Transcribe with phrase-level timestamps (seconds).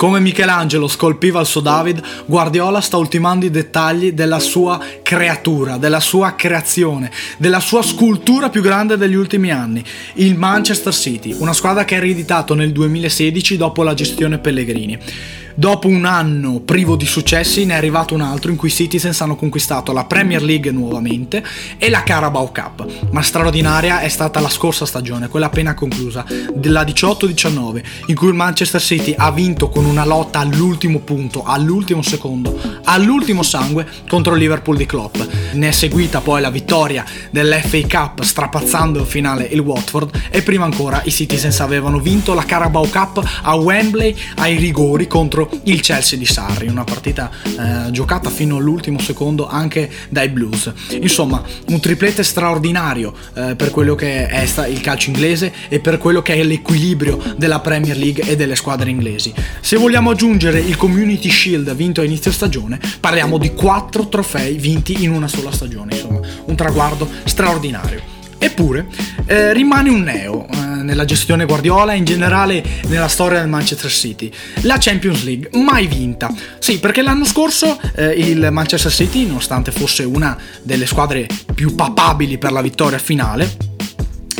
[0.00, 6.00] Come Michelangelo scolpiva il suo David, Guardiola sta ultimando i dettagli della sua creatura, della
[6.00, 9.84] sua creazione, della sua scultura più grande degli ultimi anni,
[10.14, 14.98] il Manchester City, una squadra che ha ereditato nel 2016 dopo la gestione Pellegrini.
[15.54, 19.20] Dopo un anno privo di successi ne è arrivato un altro in cui i Citizens
[19.20, 21.44] hanno conquistato la Premier League nuovamente
[21.76, 26.24] e la Carabao Cup, ma straordinaria è stata la scorsa stagione, quella appena conclusa,
[26.54, 32.02] della 18-19, in cui il Manchester City ha vinto con una lotta all'ultimo punto, all'ultimo
[32.02, 35.16] secondo, all'ultimo sangue contro il Liverpool di Klopp.
[35.52, 40.64] Ne è seguita poi la vittoria dell'FA Cup strapazzando in finale il Watford e prima
[40.64, 46.18] ancora i Citizens avevano vinto la Carabao Cup a Wembley ai rigori contro il Chelsea
[46.18, 50.72] di Sarri, una partita eh, giocata fino all'ultimo secondo anche dai Blues.
[51.00, 56.22] Insomma, un triplete straordinario eh, per quello che è il calcio inglese e per quello
[56.22, 59.32] che è l'equilibrio della Premier League e delle squadre inglesi.
[59.60, 65.02] Se vogliamo aggiungere il Community Shield vinto a inizio stagione, parliamo di quattro trofei vinti
[65.02, 68.18] in una sola stagione, insomma, un traguardo straordinario.
[68.42, 68.86] Eppure
[69.26, 73.90] eh, rimane un neo eh, nella gestione Guardiola e in generale nella storia del Manchester
[73.90, 74.32] City.
[74.62, 76.32] La Champions League, mai vinta.
[76.58, 82.38] Sì, perché l'anno scorso eh, il Manchester City, nonostante fosse una delle squadre più papabili
[82.38, 83.69] per la vittoria finale,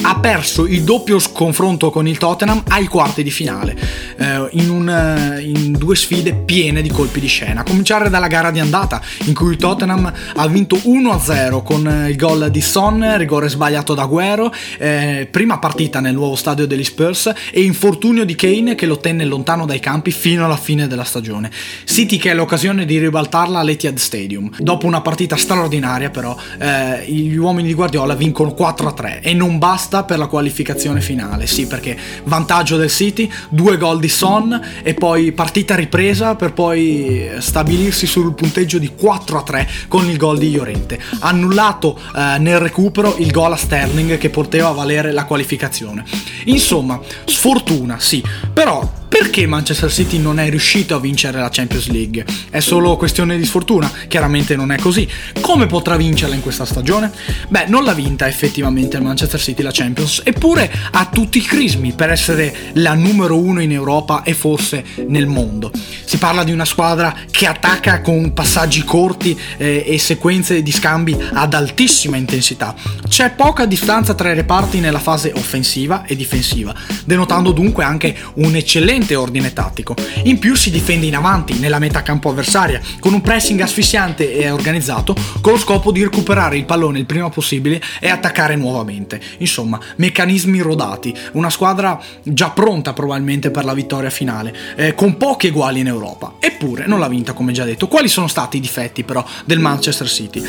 [0.02, 3.76] ha perso il doppio confronto con il Tottenham ai quarti di finale,
[4.16, 7.60] eh, in, un, eh, in, due sfide piene di colpi di scena.
[7.60, 12.10] A cominciare dalla gara di andata, in cui il Tottenham ha vinto 1-0 con eh,
[12.10, 16.84] il gol di Son, rigore sbagliato da Guerro, eh, prima partita nel nuovo stadio degli
[16.84, 21.04] Spurs e infortunio di Kane che lo tenne lontano dai campi fino alla fine della
[21.04, 21.50] stagione.
[21.84, 24.50] City che ha l'occasione di ribaltarla all'Etihad Stadium.
[24.58, 29.89] Dopo una partita straordinaria però, eh, gli uomini di Guardiola vincono 4-3 e non basta
[29.90, 31.46] basta per la qualificazione finale.
[31.46, 37.28] Sì, perché vantaggio del City, due gol di Son e poi partita ripresa per poi
[37.38, 40.98] stabilirsi sul punteggio di 4 a 3 con il gol di Llorente.
[41.20, 46.04] Annullato eh, nel recupero il gol a Sterling che poteva valere la qualificazione.
[46.44, 52.24] Insomma, sfortuna, sì, però perché Manchester City non è riuscito a vincere la Champions League?
[52.48, 53.90] È solo questione di sfortuna?
[54.06, 55.06] Chiaramente non è così.
[55.40, 57.10] Come potrà vincerla in questa stagione?
[57.48, 61.92] Beh, non l'ha vinta effettivamente il Manchester City la Champions, eppure ha tutti i crismi
[61.92, 65.72] per essere la numero uno in Europa e forse nel mondo.
[66.04, 71.16] Si parla di una squadra che attacca con passaggi corti eh, e sequenze di scambi
[71.32, 72.76] ad altissima intensità.
[73.08, 76.72] C'è poca distanza tra i reparti nella fase offensiva e difensiva,
[77.04, 79.94] denotando dunque anche un eccellente eccellente ordine tattico.
[80.24, 84.50] In più si difende in avanti, nella metà campo avversaria, con un pressing asfissiante e
[84.50, 89.20] organizzato, con lo scopo di recuperare il pallone il prima possibile e attaccare nuovamente.
[89.38, 95.48] Insomma, meccanismi rodati, una squadra già pronta probabilmente per la vittoria finale, eh, con pochi
[95.48, 96.34] eguali in Europa.
[96.38, 97.88] Eppure non l'ha vinta, come già detto.
[97.88, 100.42] Quali sono stati i difetti però del Manchester City?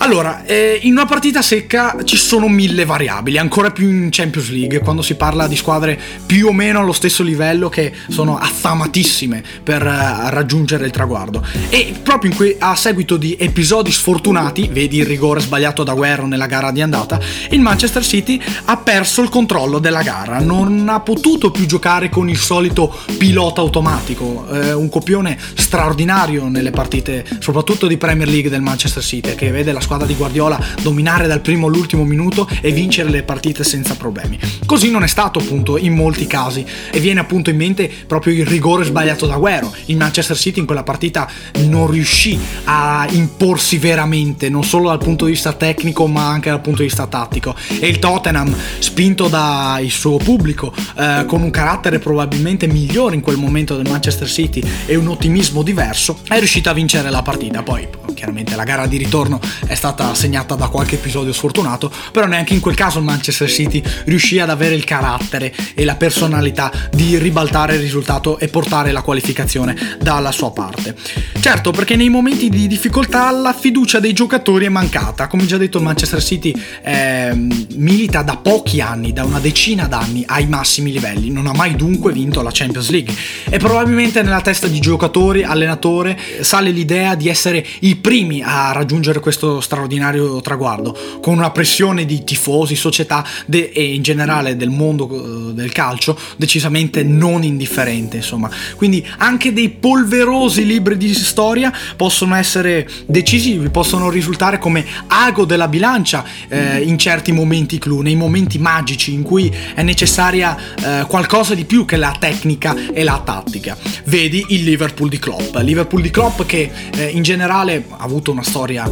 [0.00, 4.78] Allora, eh, in una partita secca ci sono mille variabili, ancora più in Champions League,
[4.78, 9.82] quando si parla di squadre più o meno allo stesso livello che sono affamatissime per
[9.82, 11.44] uh, raggiungere il traguardo.
[11.68, 16.46] E proprio que- a seguito di episodi sfortunati, vedi il rigore sbagliato da Guerro nella
[16.46, 17.18] gara di andata,
[17.50, 22.28] il Manchester City ha perso il controllo della gara, non ha potuto più giocare con
[22.28, 28.60] il solito pilota automatico, eh, un copione straordinario nelle partite, soprattutto di Premier League del
[28.60, 33.10] Manchester City, che vede la squadra di Guardiola dominare dal primo all'ultimo minuto e vincere
[33.10, 34.38] le partite senza problemi.
[34.66, 38.46] Così non è stato appunto in molti casi e viene appunto in mente proprio il
[38.46, 39.72] rigore sbagliato da Guerro.
[39.86, 41.28] Il Manchester City in quella partita
[41.64, 46.60] non riuscì a imporsi veramente, non solo dal punto di vista tecnico ma anche dal
[46.60, 47.54] punto di vista tattico.
[47.80, 53.36] E il Tottenham, spinto dal suo pubblico, eh, con un carattere probabilmente migliore in quel
[53.36, 57.62] momento del Manchester City e un ottimismo diverso, è riuscito a vincere la partita.
[57.62, 62.52] Poi chiaramente la gara di ritorno è stata segnata da qualche episodio sfortunato, però neanche
[62.52, 67.16] in quel caso il Manchester City riuscì ad avere il carattere e la personalità di
[67.16, 70.96] ribaltare il risultato e portare la qualificazione dalla sua parte.
[71.38, 75.78] Certo, perché nei momenti di difficoltà la fiducia dei giocatori è mancata, come già detto
[75.78, 76.52] il Manchester City
[76.82, 77.32] eh,
[77.76, 82.12] milita da pochi anni, da una decina d'anni ai massimi livelli, non ha mai dunque
[82.12, 83.14] vinto la Champions League.
[83.48, 89.20] E probabilmente nella testa di giocatori, allenatore, sale l'idea di essere i primi a raggiungere
[89.20, 95.50] questo straordinario traguardo, con una pressione di tifosi, società de- e in generale del mondo
[95.50, 98.50] eh, del calcio decisamente non indifferente, insomma.
[98.76, 105.68] Quindi anche dei polverosi libri di storia possono essere decisivi, possono risultare come ago della
[105.68, 111.54] bilancia eh, in certi momenti clou, nei momenti magici in cui è necessaria eh, qualcosa
[111.54, 113.76] di più che la tecnica e la tattica.
[114.04, 115.56] Vedi il Liverpool di Klopp.
[115.56, 118.86] Liverpool di Klopp che eh, in generale ha avuto una storia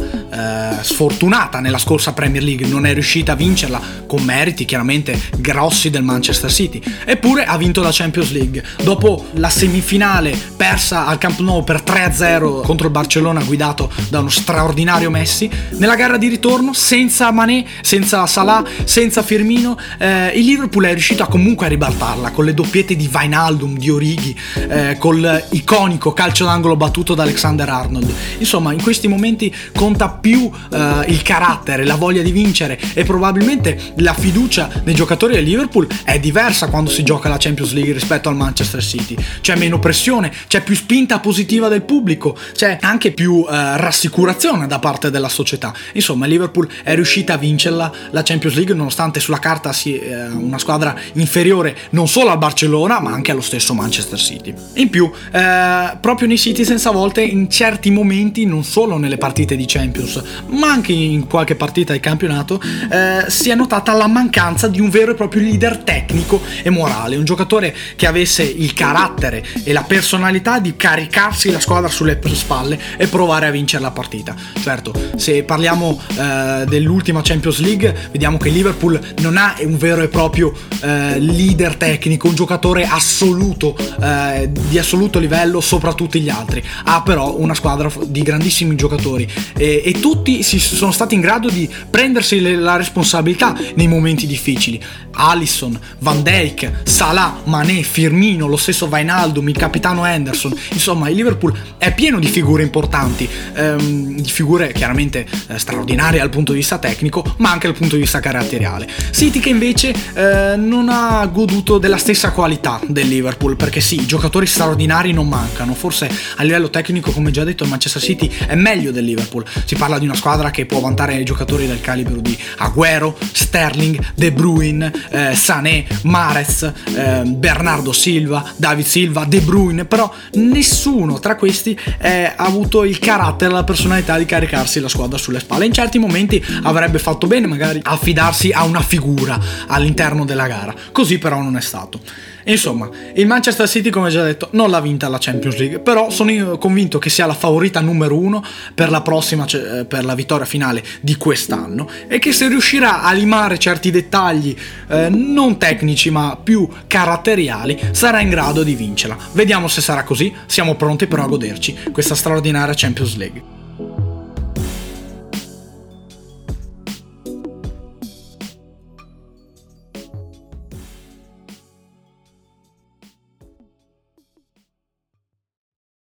[0.81, 6.03] sfortunata nella scorsa Premier League, non è riuscita a vincerla con meriti chiaramente grossi del
[6.03, 8.63] Manchester City, eppure ha vinto la Champions League.
[8.83, 14.29] Dopo la semifinale persa al Camp Nou per 3-0 contro il Barcellona guidato da uno
[14.29, 20.85] straordinario Messi, nella gara di ritorno senza Mané, senza Salah, senza Firmino, eh, il Liverpool
[20.85, 24.37] è riuscito a comunque a ribaltarla con le doppiette di Vainaldum, di Orighi,
[24.69, 28.11] eh, col iconico calcio d'angolo battuto da Alexander Arnold.
[28.39, 33.93] Insomma, in questi momenti conta più eh, il carattere, la voglia di vincere e probabilmente
[33.97, 38.29] la fiducia dei giocatori del Liverpool è diversa quando si gioca la Champions League rispetto
[38.29, 39.15] al Manchester City.
[39.41, 44.79] C'è meno pressione, c'è più spinta positiva del pubblico, c'è anche più eh, rassicurazione da
[44.79, 45.73] parte della società.
[45.93, 50.27] Insomma, il Liverpool è riuscita a vincerla la Champions League nonostante sulla carta sia eh,
[50.29, 54.53] una squadra inferiore non solo al Barcellona ma anche allo stesso Manchester City.
[54.75, 59.55] In più, eh, proprio nei Citizens a volte in certi momenti, non solo nelle partite
[59.55, 64.67] di Champions, ma anche in qualche partita di campionato, eh, si è notata la mancanza
[64.67, 69.45] di un vero e proprio leader tecnico e morale, un giocatore che avesse il carattere
[69.63, 74.35] e la personalità di caricarsi la squadra sulle spalle e provare a vincere la partita.
[74.61, 80.07] Certo, se parliamo eh, dell'ultima Champions League, vediamo che Liverpool non ha un vero e
[80.07, 86.63] proprio eh, leader tecnico, un giocatore assoluto, eh, di assoluto livello sopra tutti gli altri.
[86.85, 91.69] Ha però una squadra di grandissimi giocatori e, e tutti sono stati in grado di
[91.89, 94.83] prendersi la responsabilità nei momenti difficili.
[95.19, 100.55] Allison, Van Dijk, Salah, Mané, Firmino, lo stesso Vainaldum, il capitano Henderson.
[100.73, 106.29] Insomma, il Liverpool è pieno di figure importanti, ehm, di figure chiaramente eh, straordinarie dal
[106.29, 108.87] punto di vista tecnico, ma anche dal punto di vista caratteriale.
[109.11, 114.45] City che invece eh, non ha goduto della stessa qualità del Liverpool, perché sì, giocatori
[114.45, 115.73] straordinari non mancano.
[115.73, 119.45] Forse a livello tecnico, come già detto, il Manchester City è meglio del Liverpool.
[119.65, 124.31] Si parla di una squadra che può vantare giocatori del calibro di Agüero, Sterling, De
[124.31, 131.79] Bruyne, eh, Sané, Mares, eh, Bernardo Silva, David Silva, De Bruyne, però nessuno tra questi
[131.99, 135.65] eh, ha avuto il carattere la personalità di caricarsi la squadra sulle spalle.
[135.65, 141.17] In certi momenti avrebbe fatto bene magari affidarsi a una figura all'interno della gara, così
[141.19, 142.01] però non è stato.
[142.47, 146.57] Insomma, il Manchester City, come già detto, non l'ha vinta la Champions League, però sono
[146.57, 150.83] convinto che sia la favorita numero uno per la prossima, cioè, per la vittoria finale
[151.01, 154.55] di quest'anno e che se riuscirà a limare certi dettagli
[154.89, 159.17] eh, non tecnici ma più caratteriali, sarà in grado di vincerla.
[159.33, 163.56] Vediamo se sarà così, siamo pronti però a goderci questa straordinaria Champions League.